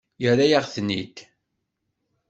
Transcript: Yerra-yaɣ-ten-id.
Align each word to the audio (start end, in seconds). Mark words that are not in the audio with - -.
Yerra-yaɣ-ten-id. 0.21 1.17